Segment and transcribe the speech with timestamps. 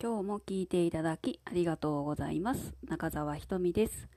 [0.00, 2.72] 今日も聞いていただきありがとうございます。
[2.86, 4.08] 中澤ひとみです。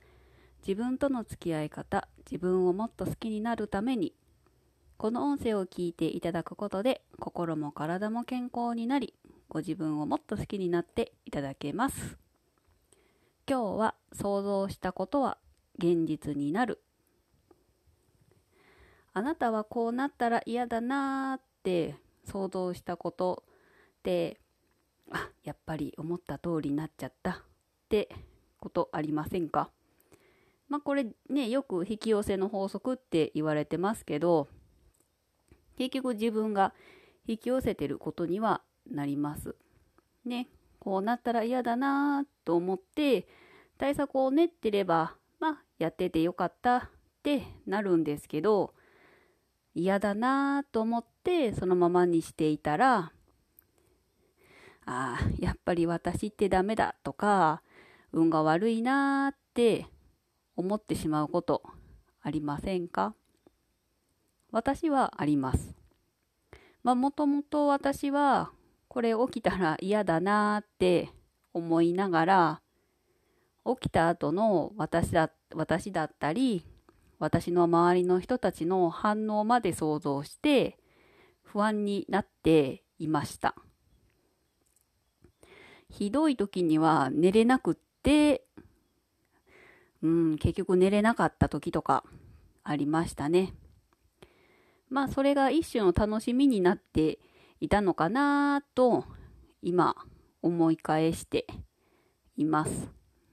[0.64, 4.14] 自分との付き合い方、自分をもっと好きになるために、
[4.96, 9.14] この音声を聞いていただくことで、心も体も健康になり、
[9.48, 12.16] ご自分をもっと好きになっていただけます。
[13.50, 15.36] 今日は想像したことは
[15.78, 16.80] 現実になる。
[19.14, 23.42] あなたはこうなったら嫌だなーって想像したこと
[23.98, 24.41] って
[25.10, 27.34] あやっぱり思った通りになっちゃったっ
[27.88, 28.08] て
[28.58, 29.70] ことありませんか？
[30.68, 34.48] まあこれねよく引き寄せの法則って言われてますけど
[35.76, 36.72] 結局自分が
[37.26, 39.56] 引き寄せてることにはなります。
[40.24, 40.48] ね
[40.78, 43.26] こうなったら嫌だなと思って
[43.78, 46.82] 対策を練ってればまあやっててよかったっ
[47.22, 48.74] てなるんですけど
[49.74, 53.12] 嫌だなと思ってそのままにしていたら
[54.84, 57.62] ああ、やっぱり私ってダメだとか、
[58.12, 59.86] 運が悪いなーって
[60.56, 61.62] 思ってしまうこと
[62.20, 63.14] ありませんか
[64.50, 65.74] 私はあります。
[66.82, 68.50] まあ、もともと私は、
[68.88, 71.10] これ起きたら嫌だなーって
[71.54, 72.62] 思いながら、
[73.64, 76.66] 起きた後の私だ私だったり、
[77.18, 80.78] 私の周りの人たちの反応まで想像して、
[81.42, 83.54] 不安になっていました。
[85.92, 88.44] ひどい時には寝れなくって、
[90.02, 92.02] うん、結局寝れなかった時とか
[92.64, 93.54] ありましたね。
[94.88, 97.18] まあそれが一種の楽しみになって
[97.60, 99.04] いたのかなと
[99.62, 99.94] 今
[100.40, 101.46] 思い返して
[102.36, 102.88] います。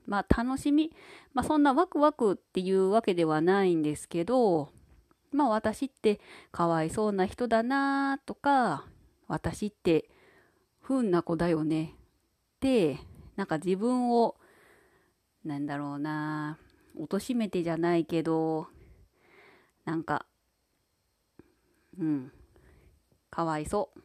[0.05, 0.91] まあ楽しみ、
[1.33, 4.69] まあそんなワクワクっていうわけではないんですけど、
[5.31, 6.19] まあ私って
[6.51, 8.85] かわいそうな人だなとか、
[9.29, 10.09] 私って
[10.81, 11.95] 不運な子だよね
[13.35, 14.35] なんか自分を
[15.45, 16.57] なんだろうな
[16.97, 18.67] 貶めてじゃないけど
[19.85, 20.25] なんか
[21.97, 22.31] うん
[23.29, 23.99] かわいそう。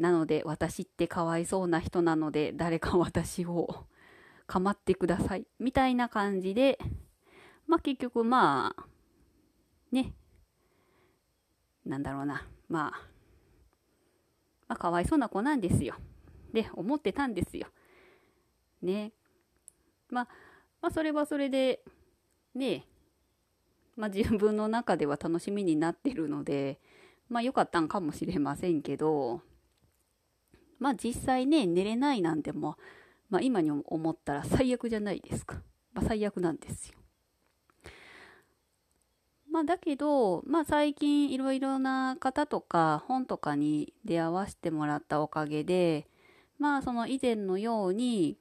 [0.00, 3.86] なので私ってかわいそうな人なので誰か私を
[4.48, 5.46] 構ってください。
[5.60, 6.78] みたいな感じで
[7.66, 8.86] まあ結局まあ
[9.92, 10.14] ね。
[11.84, 12.46] なんだろうな。
[12.68, 12.90] まあ
[14.66, 15.94] まあかわいそうな子なんですよ。
[16.52, 17.66] で思ってたんですよ。
[18.82, 19.12] ね。
[20.10, 20.28] まあ、
[20.80, 21.82] まあ、それはそれで、
[22.54, 22.84] ね、
[23.96, 26.80] まあ自分の中では楽しみになってるので、
[27.28, 29.40] まあ良かったんかもしれませんけど、
[30.78, 32.76] まあ実際ね、寝れないなんても、
[33.30, 35.62] まあ今に思ったら最悪じゃないですか。
[35.92, 36.94] まあ最悪なんですよ。
[39.50, 46.08] まあだけど、まあ最近いろいろな方とか本とかに出会わせてもらったおかげで、
[46.62, 48.38] まあその以前のように、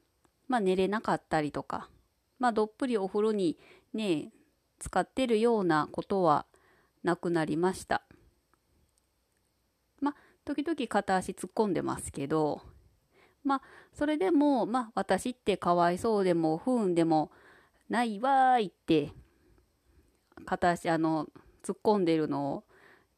[0.48, 1.90] まあ寝れなかったりとか、
[2.38, 3.58] まあどっぷりお風呂に
[3.96, 4.32] ね、
[4.78, 6.46] 使ってるようなことは
[7.02, 8.04] なくなりました。
[10.02, 10.16] まあ
[10.46, 12.62] 時々片足突っ込んでますけど、
[13.44, 13.62] まあ
[13.92, 17.32] それでも、まあ私ってかわいそうでも不運でも
[17.90, 19.14] ないわーいって、
[20.46, 21.26] 片足あの
[21.64, 22.64] 突っ込んでるのを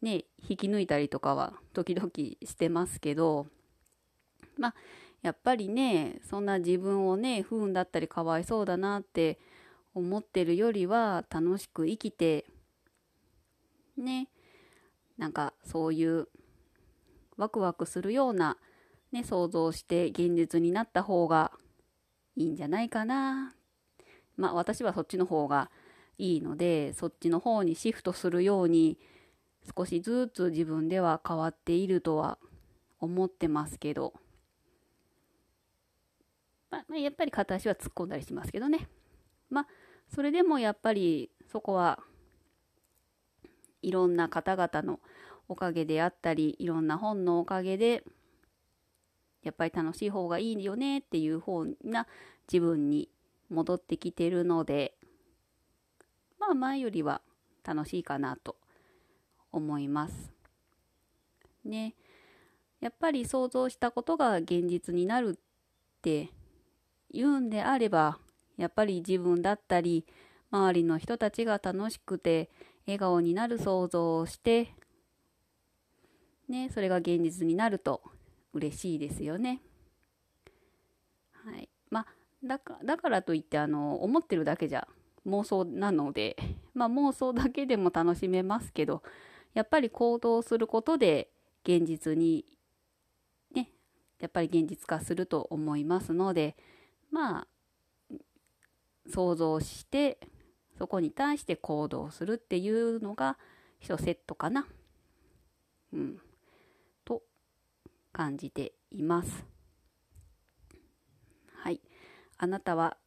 [0.02, 2.10] ね、引き抜いたりとかは時々
[2.46, 3.48] してますけど、
[4.58, 4.76] まあ、
[5.22, 9.40] やっぱりね、そんな自分をね、不運だったりかわいそうだなって
[9.94, 12.46] 思ってるよりは楽しく生きて、
[13.98, 14.28] ね、
[15.18, 16.28] なんかそういう
[17.38, 18.58] ワクワクするような、
[19.12, 21.52] ね、想像して現実になった方が
[22.36, 23.56] いいんじゃないかな。
[24.36, 25.70] まあ私はそっちの方が
[26.18, 28.98] いいので、そっちの方にシフトするように
[29.78, 32.38] 少しずつ自分では変わっているとは
[33.00, 34.14] 思ってますけど、
[36.90, 38.88] まあ、やっぱり片足は突っ込んだりしますけどね。
[39.50, 39.68] まあ、
[40.10, 42.00] それでもやっぱりそこは
[43.82, 45.00] いろんな方々の
[45.48, 48.04] おかげであったり、いろんな本のおかげで、
[49.44, 52.08] やっぱり楽しい方がいいよねっていう方な
[52.52, 53.10] 自分に
[53.50, 54.96] 戻ってきてるので、
[56.40, 57.22] まあ前よりは
[57.64, 58.56] 楽しいかなと
[59.52, 60.32] 思います。
[61.66, 61.94] ね。
[62.80, 66.30] やっぱり想像したことが現実になるって
[67.14, 68.18] 言うんであれば、
[68.58, 70.06] やっぱり自分だったり、
[70.52, 72.50] 周りの人たちが楽しくて
[72.86, 74.74] 笑顔になる想像をして、
[76.48, 78.02] ね、それが現実になると
[78.54, 79.62] 嬉しいですよね。
[81.32, 81.70] はい。
[81.90, 82.08] まあ、
[82.44, 84.88] だかだからといって、あの、思ってるだけじゃ
[85.26, 86.36] 妄想なので、
[86.74, 89.04] まあ妄想だけでも楽しめますけど、
[89.54, 91.30] やっぱり行動することで
[91.64, 92.46] 現実に
[93.54, 93.70] ね、
[94.20, 96.56] やっぱり現実化すると思いますので
[97.14, 97.48] まあ
[99.08, 100.18] 想像して
[100.80, 103.38] そこに対して行動するっていうのが
[103.82, 104.66] 1セットかな、
[105.94, 106.18] うん、
[107.06, 107.22] と
[108.12, 109.46] 感じています。
[111.56, 111.80] はい。
[112.38, 112.98] あなたは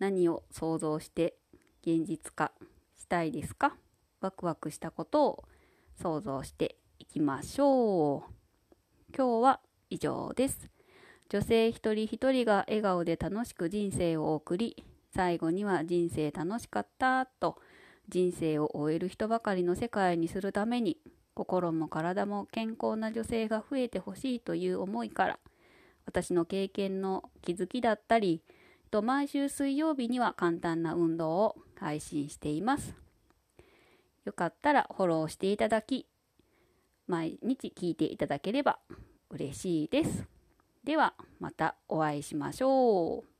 [0.00, 1.36] 何を想像して
[1.82, 2.50] 現実化
[2.98, 3.76] したいですか？
[4.20, 5.44] ワクワクしたことを
[6.02, 8.32] 想像していきましょう。
[9.16, 10.68] 今日は以上です。
[11.28, 14.84] 女性一人一人が笑顔で楽しく人生を送り、
[15.16, 17.56] 最後には人生楽しかったと
[18.08, 20.98] 人生を終える人ばかりの世界にするために
[21.34, 25.38] 心も体も健康な女性が増えてほしいという思いから
[26.04, 28.42] 私の経験の気づきだったり
[28.90, 32.94] と毎週水曜日には簡単な運動を配信しています。
[34.24, 36.06] よかったらフォローしていただき
[37.06, 38.78] 毎日聞いていただければ
[39.30, 40.35] 嬉しいです。
[40.86, 43.35] ではまたお会いしましょう。